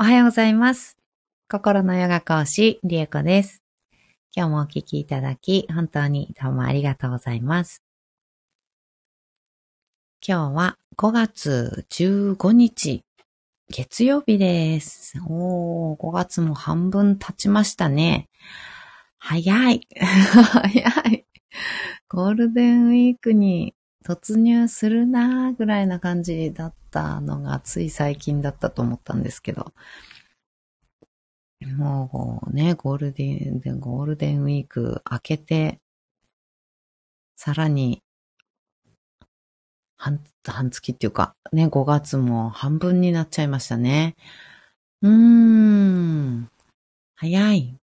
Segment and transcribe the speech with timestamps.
[0.00, 0.96] おはようございます。
[1.46, 3.62] 心のヨガ講師、リエコです。
[4.34, 7.82] 今日もお聞きいただき、本当にどうもありがとうございます。
[10.26, 13.04] 今日は5月15日、
[13.68, 15.20] 月曜日です。
[15.28, 18.30] おー、5月も半分経ちましたね。
[19.18, 19.86] 早い。
[20.00, 21.26] 早い。
[22.08, 23.74] ゴールデンウィークに
[24.04, 29.72] 突入するなーぐらいな感じだったのがつい最近だったと思ったんですけど。
[31.76, 35.80] もうね、ゴールデン、ゴールデンウィーク明けて、
[37.36, 38.02] さらに、
[39.96, 44.16] 半、半月っていうか、ね、5月も半分になっちゃいましたね。
[45.02, 46.50] うーん。
[47.16, 47.79] 早い。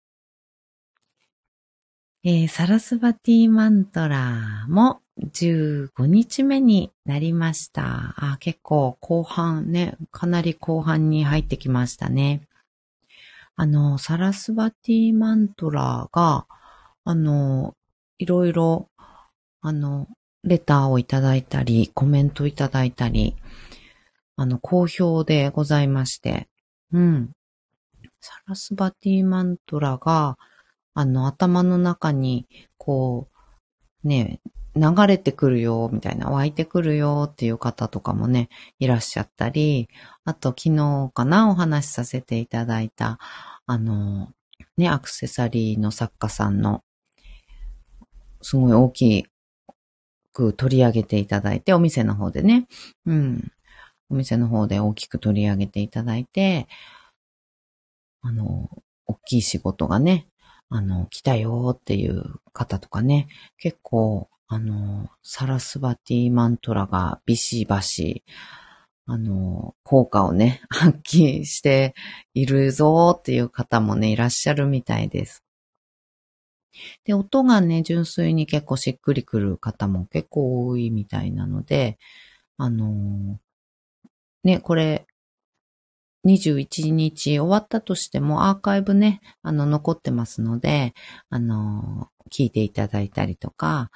[2.23, 8.13] えー、サラスバティマントラも15日目になりました。
[8.15, 12.47] あ、結構後半ね、かなり後半に入ってきましたね。
[13.55, 16.45] あの、サラスバティマントラが、
[17.05, 17.73] あの、
[18.19, 18.91] いろいろ、
[19.61, 20.07] あの、
[20.43, 23.35] レターをいただいたり、コメントいただいたり、
[24.35, 26.47] あの、好評でございまして、
[26.93, 27.31] うん。
[28.19, 30.37] サラスバティマントラが、
[30.93, 32.47] あの、頭の中に、
[32.77, 33.29] こ
[34.03, 34.41] う、ね、
[34.75, 39.89] 流れてくるよ、みたいな、湧いてくるよっていう方とかもね、いらっしゃったり、
[40.23, 43.19] あと昨日かな、お話しさせていただいた、
[43.65, 44.29] あの、
[44.77, 46.83] ね、アクセサリーの作家さんの、
[48.41, 49.25] すごい大き
[50.33, 52.67] く取り上げていただいて、お店の方でね、
[53.05, 53.51] うん、
[54.09, 56.67] お店の方で大きく取り上げていただいて、
[58.21, 58.69] あの、
[59.05, 60.27] 大きい仕事がね、
[60.73, 63.27] あの、来たよっていう方とかね、
[63.57, 68.23] 結構、あの、サラスバティマントラがビシバシ、
[69.05, 71.93] あの、効果をね、 発揮して
[72.33, 75.43] いるぞっていう方もね、いらっしゃるみたいです。
[77.03, 81.99] で、音がね、純粋に結構しっくりくる方も結構多いみたいなので、
[82.57, 83.39] あの
[84.45, 85.05] ね、これ、
[86.25, 90.93] 21日終わったとしてもアーカイブね、あの、残ってますので、
[91.29, 93.91] あの、聞いていただいたりとか、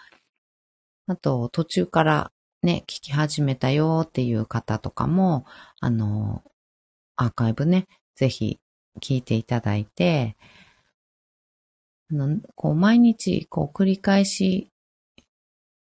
[1.07, 2.31] あと、途中から
[2.63, 5.45] ね、聞き始めたよっていう方とかも、
[5.79, 6.43] あの、
[7.15, 8.59] アーカイブね、ぜひ
[9.01, 10.35] 聞いていただいて、
[12.11, 14.71] あの、こう、毎日、こう、繰り返し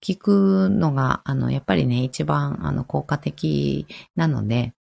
[0.04, 4.74] 聞くのが、あの、やっぱりね、一番、あの、効果的なので、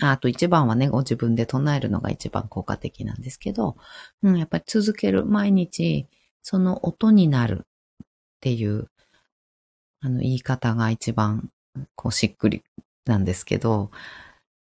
[0.00, 3.76] あと一番はね、ご自分で唱えるのが一番効果的なんですけど、
[4.22, 6.08] うん、やっぱり続ける、毎日、
[6.42, 7.66] その音になる
[8.04, 8.06] っ
[8.40, 8.90] ていう、
[10.00, 11.48] あの、言い方が一番、
[11.94, 12.64] こう、しっくり
[13.04, 13.90] なんですけど、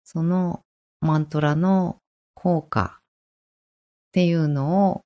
[0.04, 0.62] その
[1.00, 1.98] マントラの
[2.34, 3.03] 効果っ
[4.12, 5.04] ていうのを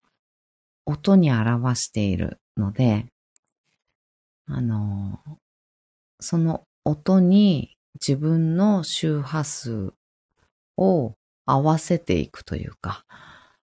[0.85, 3.07] 音に表しているので、
[4.47, 5.21] あの、
[6.21, 9.95] その音に自分の周波数
[10.81, 11.15] を
[11.47, 13.05] 合わせていくというか、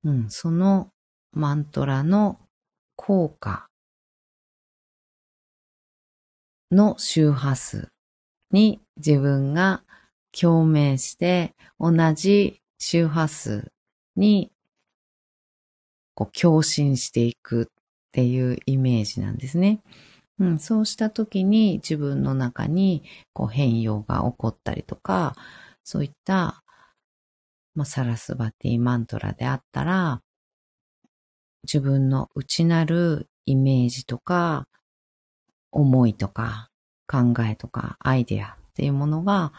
[0.04, 0.90] うん、その
[1.32, 2.38] マントラの
[2.96, 3.68] 効果
[6.72, 7.90] の周波数
[8.52, 9.84] に自分が
[10.40, 13.72] 共鳴して同じ周波数
[14.16, 14.52] に
[16.14, 17.66] こう共振していくっ
[18.12, 19.80] ていうイメージなんですね。
[20.40, 23.04] うん、そうした時に自分の中に
[23.34, 25.36] こう変容が起こったりとか、
[25.84, 26.64] そういった
[27.78, 30.24] まあ、サラスバティマントラであったら、
[31.64, 34.68] 自分の内なるイメージとか、
[35.72, 36.72] 思いとか、
[37.06, 39.54] 考えとか、アイデアっていうものが、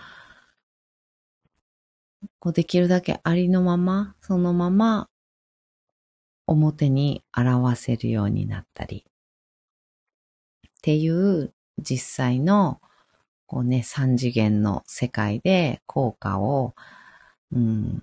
[2.40, 5.08] こうできるだけありのまま、そのまま、
[6.48, 9.04] 表に表せるようになったり、
[10.66, 12.80] っていう実際の、
[13.46, 16.74] こうね、三次元の世界で効果を
[17.52, 18.02] うん、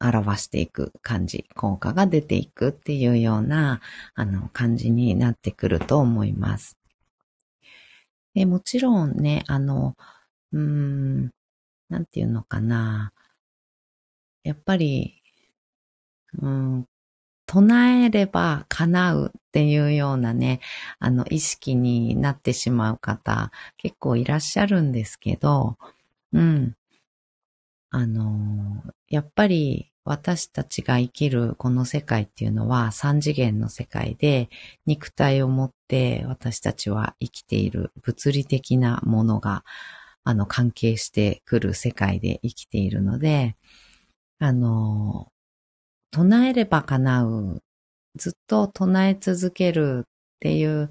[0.00, 3.80] 表していく感じ、効果が出ていくっていうような、
[4.14, 6.76] あの、感じになってくると思います。
[8.34, 9.96] でもちろんね、あの、
[10.52, 11.30] うん、
[11.88, 13.12] なんていうのかな。
[14.42, 15.22] やっぱり、
[16.40, 16.86] うん、
[17.46, 20.60] 唱えれば叶うっていうようなね、
[20.98, 25.78] あの、意識になってしまう方、結構いらっしゃるんですけど、
[26.32, 26.76] うん。
[27.96, 34.50] あの、やっぱり私たちが生きるこの世界っていうのは三次元の世界で
[34.84, 39.64] 肉体を持って私たちは生きている物理的なものが
[40.24, 43.54] あの関係してくる世界で生きているので、
[44.40, 45.28] あの、
[46.10, 47.62] 唱えれば叶う、
[48.16, 50.08] ずっと唱え続けるっ
[50.40, 50.90] ていう、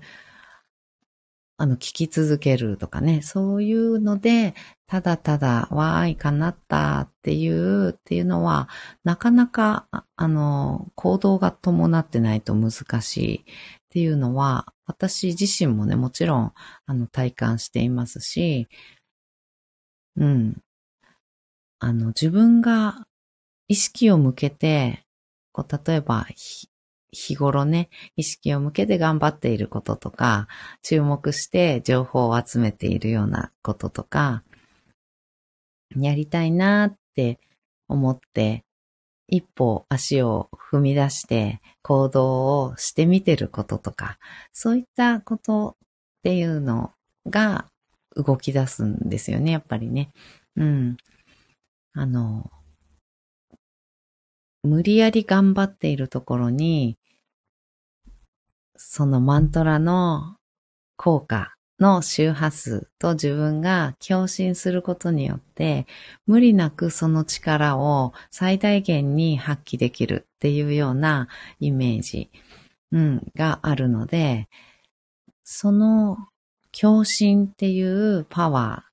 [1.63, 4.53] あの、聞き続けるとかね、そういうので、
[4.85, 8.67] ただただ、わーい、叶ったっていう、っていうのは、
[9.05, 9.87] なかなか、
[10.17, 12.71] あの、行動が伴ってないと難
[13.01, 13.43] しいっ
[13.89, 16.53] ていうのは、私自身もね、もちろん、
[16.85, 18.67] あの、体感していますし、
[20.15, 20.63] うん。
[21.79, 23.05] あの、自分が
[23.67, 25.05] 意識を向けて、
[25.51, 26.27] こう、例えば、
[27.13, 30.47] 日頃ね、意識を向けて頑張っていることとか、
[30.81, 34.43] 注目して情報を集めているようなこととか、
[35.95, 37.39] やりたいなって
[37.87, 38.65] 思って、
[39.27, 44.17] 一歩足を踏み出して行動をしてみてることとか、
[44.51, 45.87] そういったことっ
[46.23, 46.91] ていうの
[47.29, 47.67] が
[48.15, 50.11] 動き出すんですよね、やっぱりね。
[50.55, 50.97] うん。
[51.93, 52.51] あの、
[54.63, 56.97] 無理やり頑張っているところに、
[58.75, 60.37] そのマントラの
[60.97, 65.85] 効果の周波数と自分が共振することによって、
[66.25, 71.27] 無理なくその力を最大限に発揮できるっていうような
[71.59, 72.29] イメージ、
[72.91, 74.47] うん、があるので、
[75.43, 76.17] その
[76.71, 78.85] 共振っていうパワ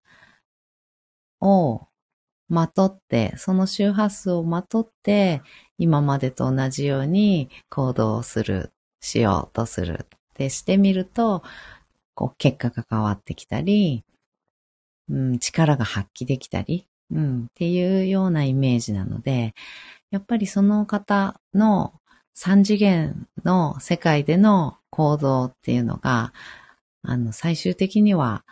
[1.40, 1.86] ーを
[2.48, 5.42] まとって、その周波数をまとって、
[5.78, 11.42] 今までと同じように行動する、しようとするってしてみると、
[12.14, 14.04] こう、結果が変わってきたり、
[15.08, 19.54] うん、力が発揮できたり、うん、っていうようなイメージなので、
[20.10, 21.94] やっぱりその方の
[22.34, 26.32] 三次元の世界での行動っていうのが、
[27.02, 28.44] あの、最終的には、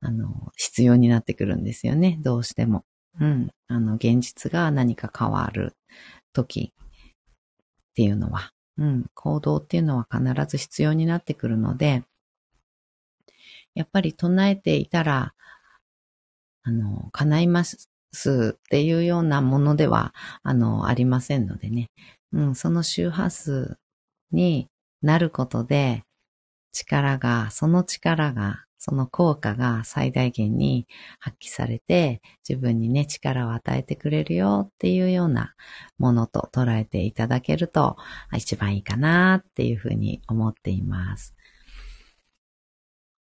[0.00, 2.18] あの、必要になってくるんですよね。
[2.22, 2.84] どうしても。
[3.20, 3.50] うん。
[3.68, 5.74] あの、現実が何か変わる
[6.32, 8.52] 時っていうのは、
[8.82, 9.04] うん。
[9.14, 12.02] 行動っていうのは必ず必要になってくるので、
[13.74, 15.34] やっぱり唱えていたら、
[16.64, 17.88] あの、叶います
[18.56, 20.12] っていうようなものでは、
[20.42, 21.90] あの、ありませんのでね。
[22.32, 23.78] うん、その周波数
[24.32, 24.68] に
[25.00, 26.02] なることで、
[26.72, 30.88] 力が、その力が、その効果が最大限に
[31.20, 35.54] 発揮されて、自分にね、力を与えてくれるよっていうような
[35.98, 37.96] ものと捉えていただけると、
[38.36, 41.36] 一番いいかなっていうふうに思っています。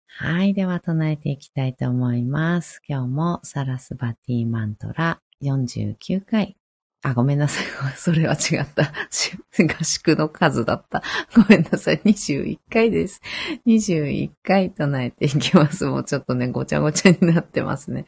[0.07, 0.55] はい。
[0.55, 2.81] では唱えていきたいと思います。
[2.87, 6.57] 今日もサラスバティマントラ49回
[7.03, 7.65] あ、ごめんなさい。
[7.97, 8.93] それは違った。
[9.57, 11.01] 合宿の数だった。
[11.35, 12.01] ごめんなさい。
[12.05, 13.21] 21回です。
[13.65, 15.85] 21回唱えていきます。
[15.85, 18.05] もうちょっとね、ごちゃごちゃになってますね。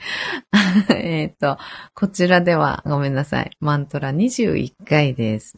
[0.89, 1.57] えっと、
[1.95, 3.51] こちらでは、ごめんなさい。
[3.59, 5.57] マントラ21回です。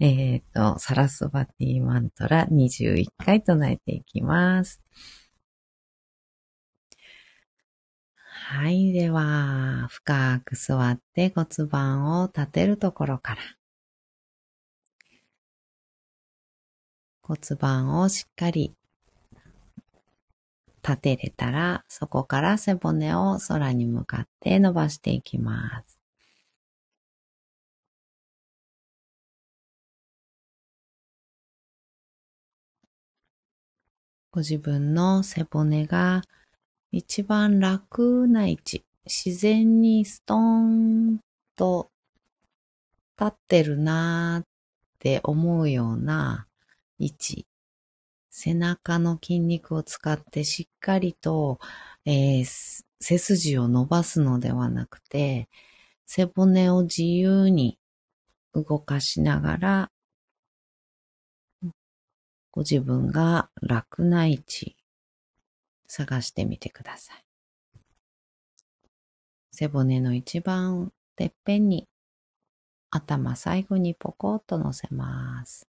[0.00, 4.82] えっ、ー、と、サラスバティマントラ21回唱えていきます。
[8.44, 8.92] はい。
[8.92, 13.40] では、深く座って骨盤を立てるところから。
[17.22, 18.76] 骨盤をしっかり
[20.82, 25.98] 立てれたら、そこから背骨を空に向かって伸ばしていきます。
[34.32, 36.22] ご自分の背骨が
[36.94, 41.20] 一番楽な位置、自然にストーン
[41.56, 41.90] と
[43.18, 44.46] 立ってるなーっ
[44.98, 46.46] て思うような
[46.98, 47.46] 位置、
[48.28, 51.60] 背中の筋肉を使ってしっかりと、
[52.04, 55.48] えー、背筋を伸ばすのではなくて、
[56.04, 57.78] 背骨を自由に
[58.52, 59.90] 動かしながら、
[62.50, 64.76] ご自分が楽な位置、
[65.94, 67.24] 探してみてください。
[69.50, 71.86] 背骨の一番てっぺんに
[72.90, 75.68] 頭最後にポコッと乗せます。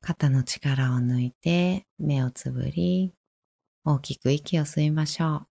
[0.00, 3.12] 肩の力を抜いて目をつぶり
[3.84, 5.46] 大きく息を吸いましょう。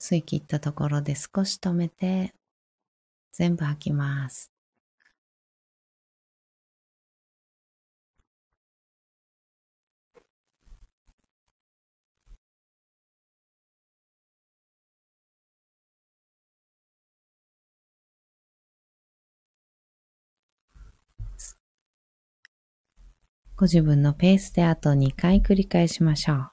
[0.00, 2.32] 吸い切ったところで少し止めて
[3.32, 4.51] 全部吐きます。
[23.62, 26.51] ご自分のペースであと2回繰り返しましょう。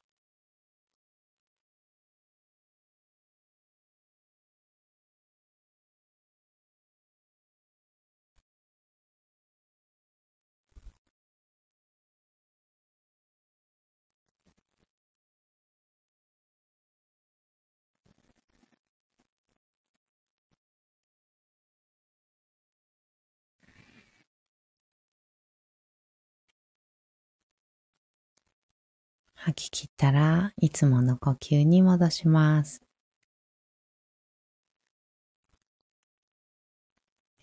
[29.41, 32.81] 吐き切ったらいつもの呼吸に戻します。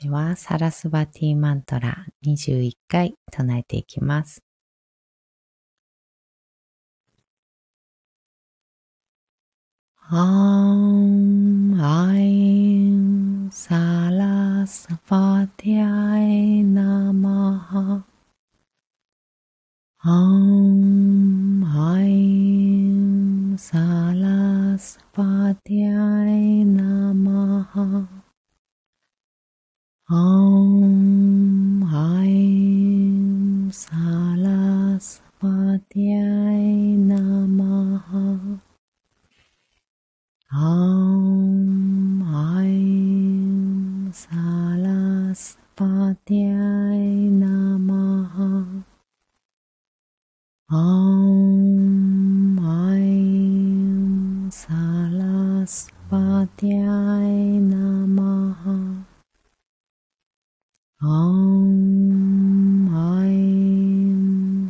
[0.02, 4.42] では、サラスバティマントラ21回唱えていきます。
[10.12, 15.75] Om Aim Sarasvatiye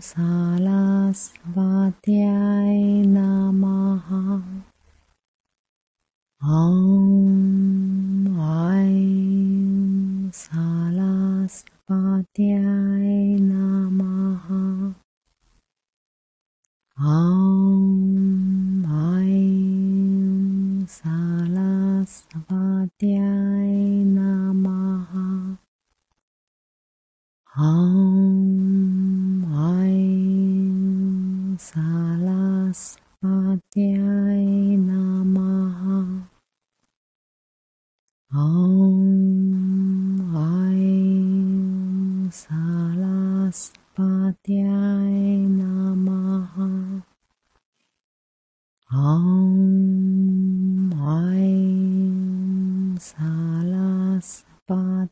[0.06, 1.65] las alas va
[53.06, 55.04] Salas alas,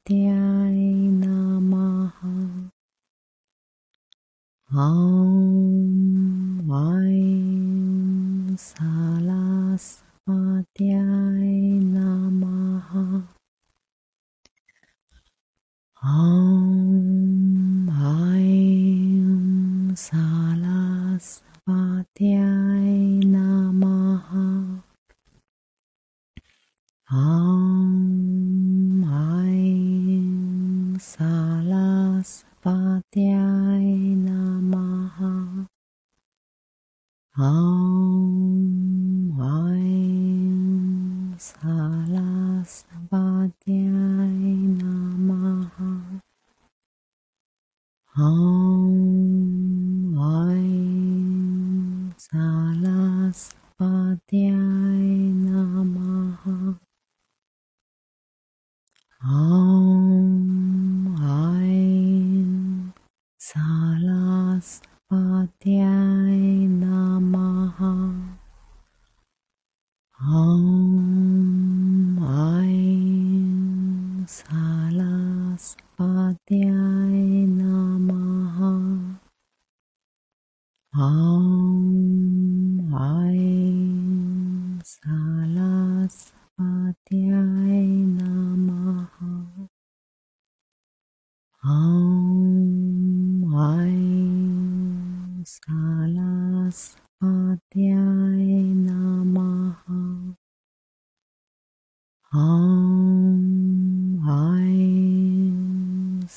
[52.31, 53.50] salas.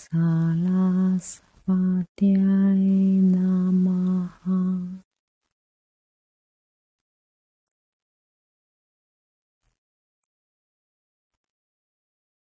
[0.10, 1.76] 萨拉斯哇
[2.16, 5.04] 提那玛哈。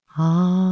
[0.06, 0.63] 啊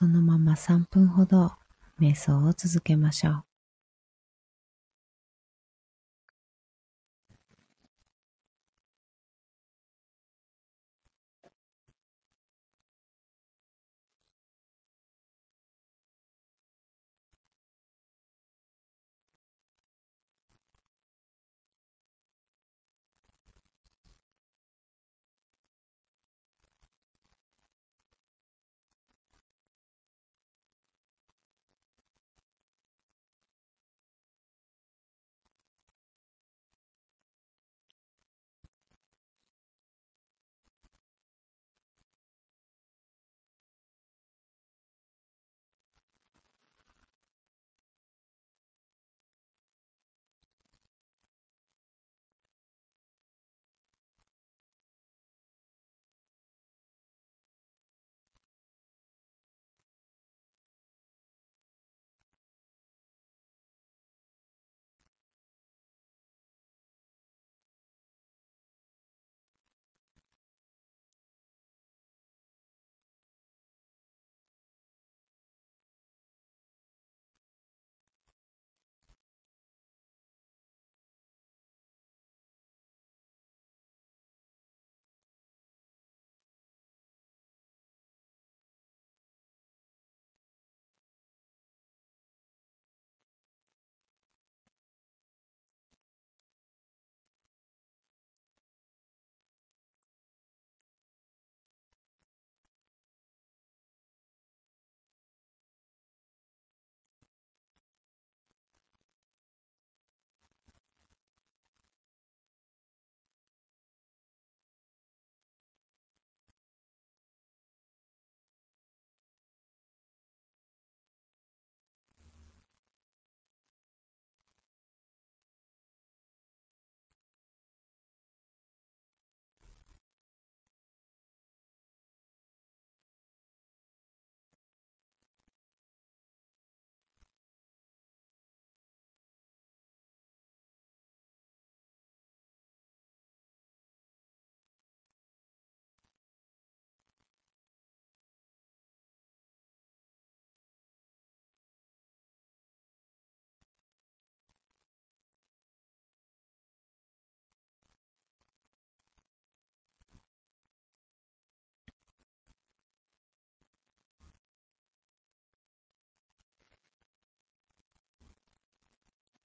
[0.00, 1.52] そのまま3分ほど
[2.00, 3.44] 瞑想を続けましょう。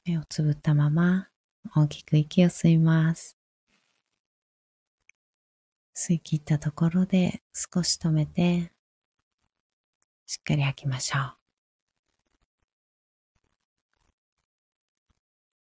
[0.06, 1.30] 目をつぶったまま
[1.76, 3.38] 大きく息を吸います。
[5.96, 8.72] 吸い切ったところで少し止めて、
[10.28, 11.34] しっかり吐きましょう。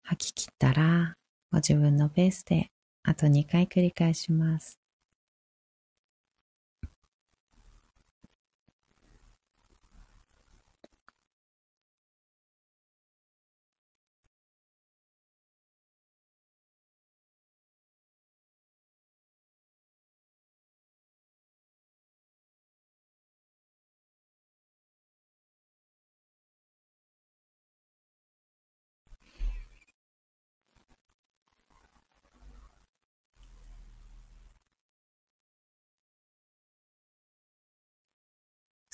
[0.02, 1.16] 吐き切ったら、
[1.52, 2.72] ご自分のペースで
[3.05, 4.82] あと2回繰り返します。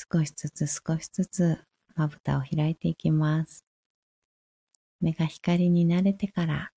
[0.00, 1.58] 少しずつ少しずつ
[1.96, 3.64] まぶたを開いていきます。
[5.00, 6.70] 目が光に慣れてから、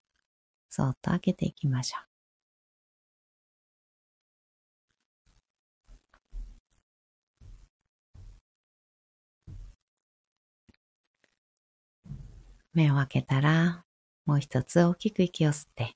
[0.70, 2.12] そっと開けていきましょう。
[12.74, 13.86] 目を開けたら、
[14.26, 15.96] もう一つ大きく息を吸って、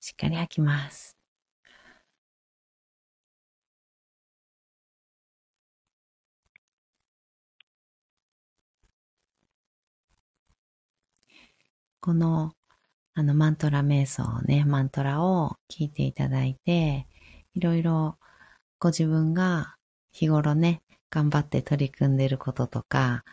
[0.00, 1.19] しっかり吐きます。
[12.00, 12.52] この、
[13.14, 17.06] あの、マントラ瞑想ね、マントラを聞いていただいて、
[17.54, 18.16] いろいろ
[18.78, 19.76] ご自分が
[20.12, 23.24] 日頃ね、頑張って取り組んでることとか、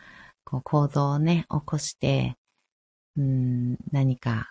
[0.44, 2.36] こう行動をね、起こして、
[3.16, 4.50] うん、何か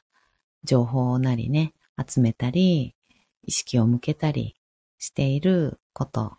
[0.64, 2.96] 情報なりね、集めたり、
[3.44, 4.56] 意識を向けたり
[4.98, 6.38] していること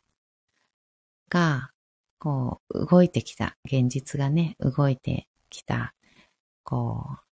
[1.28, 1.70] が、
[2.18, 3.56] こう、動いてきた。
[3.64, 5.94] 現実がね、動いてきた。
[6.64, 7.27] こう、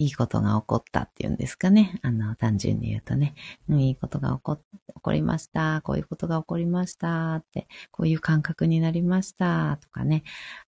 [0.00, 2.00] いいことが起こったっていうんですかね。
[2.02, 3.34] あの、単純に言うとね、
[3.68, 4.62] うん、いいことが起こ、起
[5.02, 5.82] こりました。
[5.82, 10.22] こういうことが起こりましたって、こういう感覚になりましたとかね。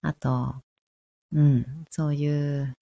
[0.02, 0.56] あと、
[1.32, 2.76] うん、そういう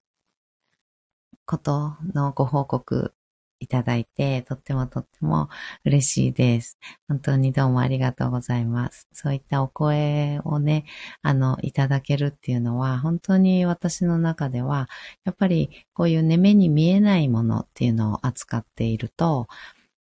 [1.45, 3.13] ことのご報告
[3.59, 5.49] いただいて、とってもとっても
[5.85, 6.77] 嬉しいです。
[7.07, 9.07] 本当にどうもありがとうございます。
[9.11, 10.85] そういったお声をね、
[11.21, 14.89] あの、いただけるっていうのは、本当に私の中では、
[15.25, 19.47] やっぱりこういうね、目に見えないものっていうのを扱っていると、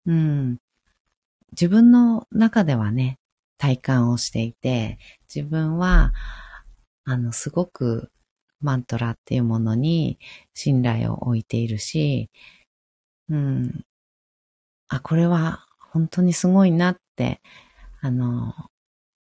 [0.05, 0.57] うん、
[1.53, 3.19] 自分の中ではね、
[3.57, 4.99] 体感をしていて、
[5.33, 6.13] 自分は、
[7.05, 8.11] あの、すごく
[8.61, 10.19] マントラっていうものに
[10.53, 12.29] 信頼を置いているし、
[13.29, 13.85] うん。
[14.89, 17.41] あ、これは本当にすごいなって、
[18.01, 18.53] あの、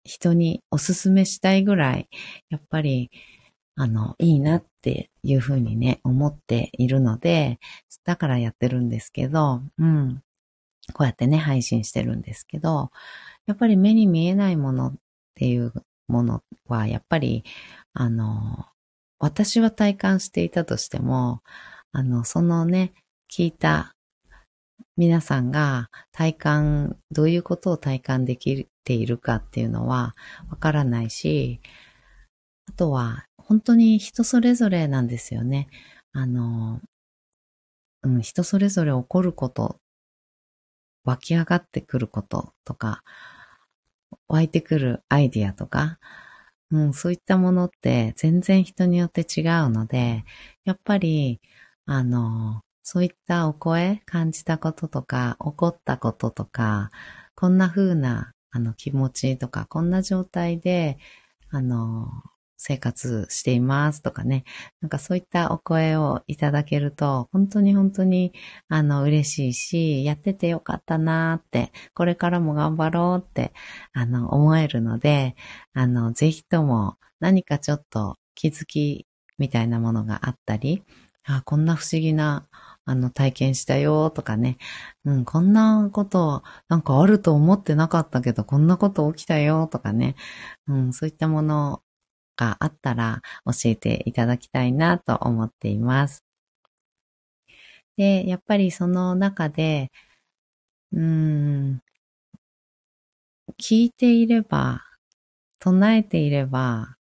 [0.05, 2.09] 人におすすめしたいぐらい、
[2.51, 3.11] やっぱり、
[3.77, 7.61] あの、いいなっていうふうにね、思っているので、
[8.05, 10.23] だからやってるんですけど、うん。
[10.95, 12.91] こうやってね、配信してるんですけど、
[13.47, 14.95] やっぱり目に見えないものっ
[15.37, 15.73] ていう
[16.09, 17.45] ものは、やっぱり、
[17.95, 18.67] あの、
[19.21, 21.43] 私は体感していたとしても、
[21.93, 22.93] あの、そのね、
[23.35, 23.95] 聞いた
[24.99, 30.15] 皆さんが体感、どういうことを体感できているかっていうのは
[30.51, 31.59] わからないし、
[32.69, 35.69] あとは本当に人それぞれなんですよね。
[36.13, 36.83] あの、
[38.03, 39.77] うん、人それぞれ起こること、
[41.05, 43.03] 湧き上がってくることとか、
[44.29, 45.99] 湧いてくるアイディアとか、
[46.71, 50.23] うん、そういったものって全然人によって違うので、
[50.67, 51.41] やっぱり、
[51.87, 56.91] あの、そういったお声、感じたこととか、起こったこととか、
[57.35, 60.99] こんな風な、あの、気持ちとか、こんな状態で、
[61.51, 62.09] あの、
[62.57, 64.45] 生活していますとかね。
[64.81, 68.33] なんかそういったお声をいただけると、本当に本当に、
[68.69, 73.53] あの、嬉しいし、やっててよかったなーって、これからも頑張ろうって、
[73.93, 75.35] あの、思えるので、
[75.75, 79.07] あの、ぜひとも何かちょっと気づき
[79.39, 80.85] みたいなものがあったり、
[81.25, 82.47] あ、こんな不思議な
[82.85, 84.59] あの、体験したよとかね。
[85.05, 90.17] うん、こんなことなんかあると思ってなかったけど、こんなこと起きたよとかね。
[90.69, 91.83] うん、そういったもの
[92.37, 96.25] があったら教えていただきたいなと思っています。
[97.97, 99.91] で、やっぱりその中で、
[100.93, 101.83] うん、
[103.59, 104.83] 聞いていれば、
[105.59, 106.97] 唱えていれば、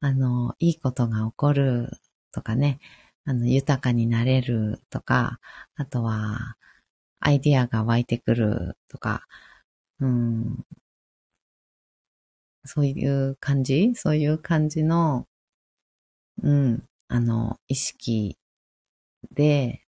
[0.00, 1.90] あの、いいことが起こる
[2.32, 2.80] とかね、
[3.30, 5.38] あの、豊かになれるとか、
[5.76, 6.56] あとは、
[7.20, 9.22] アイディアが湧いてくるとか、
[10.00, 10.64] うん、
[12.64, 13.92] そういう感じ？
[13.94, 15.26] そういう感じの
[16.42, 18.36] うん、あの、意識
[19.32, 19.82] で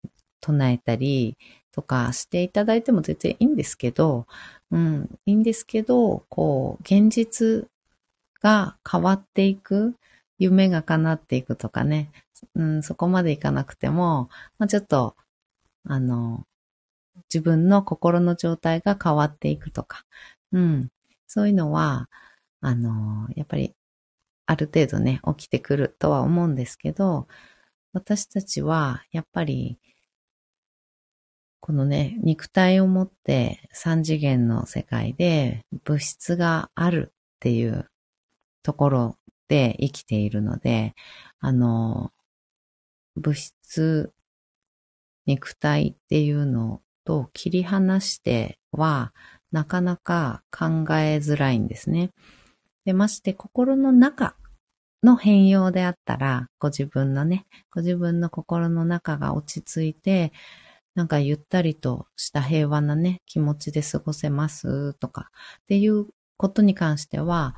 [0.42, 1.38] 唱えたり
[1.72, 4.28] とかしていただいても全然いいんですけど、
[4.72, 7.70] うん、いいんですけど、こう、現実
[8.42, 9.96] が変わっていく、
[10.40, 12.12] 夢が叶っていくとかね、
[12.56, 15.16] うん、そこまでいかなくても、まあ、ちょっと、
[15.86, 16.46] あの、
[17.34, 20.06] 自分の心の状態が変わっていくとか、
[20.52, 20.90] うん、
[21.28, 22.10] そういうのは、
[22.62, 23.76] あの、やっぱり、
[24.48, 27.28] ある程度ね、起きてくるとは思うんですけど、
[27.94, 29.80] 私たちは、やっぱり、
[31.62, 37.90] このね、肉体を持って三次元の世界で物質があるっていう
[38.64, 39.18] ところ
[39.50, 40.96] で生きているので、
[41.40, 42.12] あの、
[43.20, 44.12] 物質、
[45.26, 49.14] 肉体っていうのと切り離しては、
[49.52, 52.12] なかなか考えづらいんですね。
[52.86, 54.36] で、まして心の中
[55.04, 60.32] の変容であったら、ご自分のね、ご自分の心の中が落ち着いて、
[60.96, 65.32] なんかゆったりとした平和なね、気持ちで過ごせますとか
[65.64, 67.56] っていうことに関しては、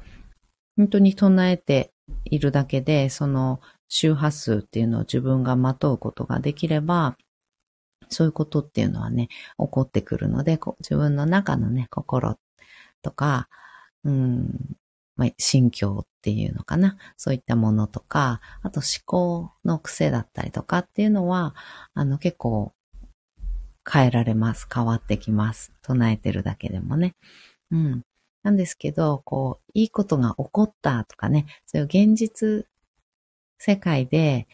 [0.78, 1.92] 本当に唱えて
[2.26, 7.18] いるだけで、その周波数っていうのを自分がまとうことができれば、
[8.10, 12.38] そういうことっていうのはね、起こってくるので、自分の中のね、心
[13.02, 13.48] とか、
[14.04, 14.76] うん、
[15.16, 16.98] まあ、心境っていうのかな。
[17.18, 21.56] そういったものとか、あと思考の癖だったりとかっていうのは、
[21.94, 22.74] あの結構
[23.90, 24.68] 変えられます。
[24.74, 25.72] 変わってきます。
[25.82, 27.16] 唱えてるだけでもね。
[27.72, 28.04] うん。
[28.44, 32.66] なんですけど、こう、いいことが起こったとかね、そういう現実
[33.58, 34.48] 世界で、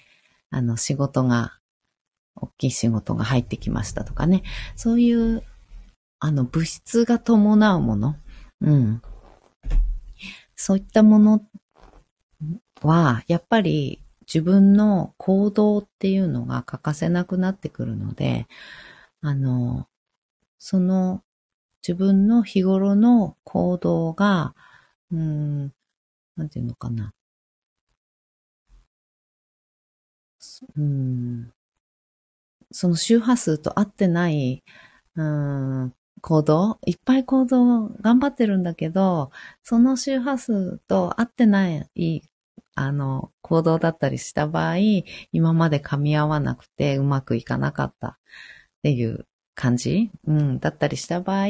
[0.49, 1.53] あの、仕事が、
[2.35, 4.43] 大きい仕事が入ってきましたとかね、
[4.75, 5.43] そういう、
[6.19, 8.15] あの、物質が伴うもの、
[8.61, 9.01] うん。
[10.55, 11.45] そういったもの
[12.81, 18.47] は、やっぱり自分の行動っていうのが欠かせなくなってくるので、
[19.21, 19.87] あの、
[20.59, 21.23] その
[21.87, 24.53] 自分の日頃の行動が、
[25.09, 25.71] うん、
[26.35, 27.13] なんていうのかな。
[30.75, 31.53] うん、
[32.71, 34.63] その周波数と合ってない、
[35.15, 39.31] うん、行動いっぱい行動頑張ってるんだけど、
[39.63, 41.89] その周波数と合ってない、
[42.75, 44.77] あの、行動だったりした場合、
[45.31, 48.17] 今まで噛み合わなくてうまくいかなかったっ
[48.83, 49.25] ていう
[49.57, 51.47] 感じ、うん、だったりした場合、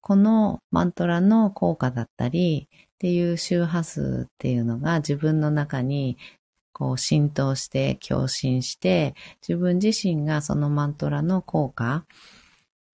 [0.00, 6.16] このマントラの効果だったりっていう周波数っていうのが自分の中に
[6.72, 9.14] こう浸透して共振して
[9.46, 12.06] 自分自身がそのマントラの効果っ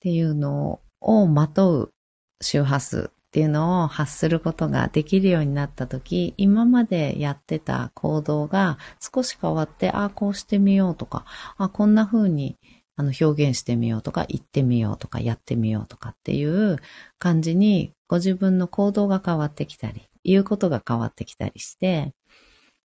[0.00, 1.92] ていうのをまとう
[2.40, 11.26] 周波数っていうのを発することができるようになったとき、今までやってた行動が少し変わって、ああ、こうしてみようとか、
[11.58, 12.56] あこんな風に
[12.96, 16.78] あの表現してみようとか、言ってみようとか、やってみようとかっていう
[17.18, 22.14] 感じに、ご自分の行動が変わってきたり、言うことが変わってきたりして、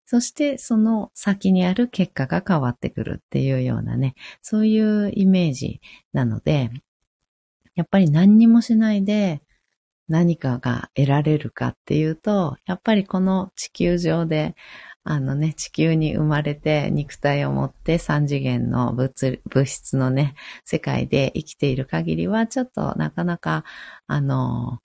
[0.05, 5.81] そしてその先にある結果が変わってくるっていうようなね、そういうイメージ
[6.13, 6.69] なので、
[7.75, 9.41] やっぱり何にもしないで
[10.07, 14.55] 何かが得られるかっていうと、やっぱりこの地球上で
[15.07, 20.33] あのね、地球に生まれて肉体を持って三次元の物物質のね、
[20.65, 23.63] 世界で生きている限りは、ちょっとなかなか、
[24.07, 24.79] あの、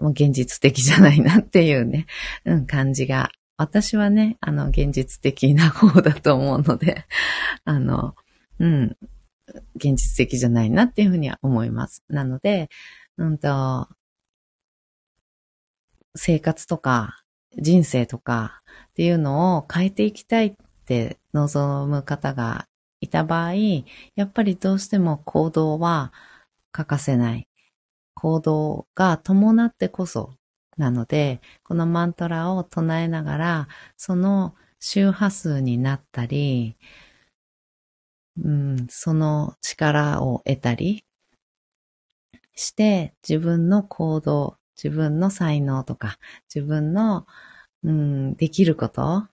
[0.00, 2.06] 現実的じゃないなっていうね、
[2.46, 3.30] うん、感じが。
[3.58, 7.04] 私はね、あの、現実的な方だと思うので、
[7.66, 8.14] あの、
[8.58, 8.96] うん、
[9.74, 12.02] 現実的じゃないなっていうふうには思います。
[12.08, 12.70] なので、
[13.18, 13.90] うんと、
[16.14, 17.19] 生活とか
[17.56, 18.60] 人生とか
[18.90, 20.52] っていうのを変えていきたいっ
[20.86, 22.66] て望む方が
[23.00, 26.12] いた場合、やっぱりどうしても行動は
[26.72, 27.46] 欠かせない。
[28.14, 30.34] 行動が伴ってこそ
[30.76, 36.76] なので、このマントラを唱えながら、その周波数になったり、
[38.42, 41.04] うん、その力を得たり
[42.54, 46.18] して自分の行動、自分の才能とか
[46.54, 47.26] 自分の
[47.82, 49.26] うん、できること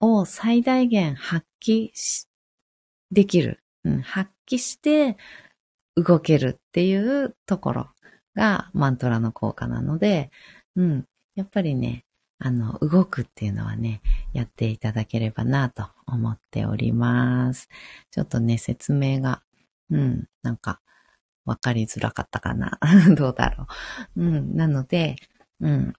[0.00, 2.26] を最大限発揮し
[3.10, 4.02] できる、うん。
[4.02, 5.16] 発揮して
[5.96, 7.88] 動けるっていうところ
[8.34, 10.30] がマントラの効果なので、
[10.76, 12.04] うん、やっぱりね、
[12.38, 17.68] あの、動くっていうのはね、やっていただければなと思っております。
[18.10, 19.42] ちょっとね、説明が、
[19.90, 20.80] うん、なんか、
[21.48, 22.78] わかりづらかったかな。
[23.16, 23.66] どうだろ
[24.16, 24.22] う。
[24.22, 25.16] うん、なので、
[25.60, 25.94] うん、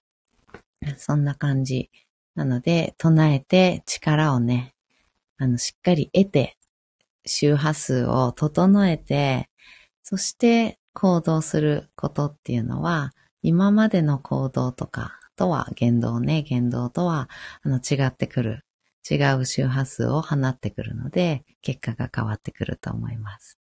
[0.96, 1.90] そんな感じ
[2.36, 4.74] なので、唱えて力をね、
[5.38, 6.56] あの、しっかり得て、
[7.26, 9.50] 周波数を整えて、
[10.04, 17.28] そして行動することっていうのは、今までの行動とかとは言動ね、言動とは
[17.62, 18.64] あの違ってくる。
[19.10, 23.59] 違う周波数を放ってくるので、結果が変わってくると思います。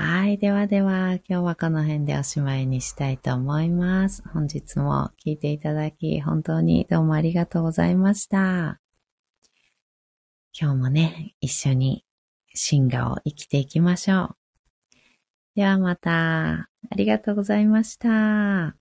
[0.00, 0.38] はい。
[0.38, 4.22] ではでは、今日はこの辺でおしまいにしたいと思います。
[4.32, 8.78] 本日も聞いていただき、本当にどうもありがとうございました。
[10.56, 12.04] 今日もね、一緒に
[12.54, 14.36] 進化を生きていきましょう。
[15.56, 16.12] ではまた。
[16.12, 18.76] ありがとうございました。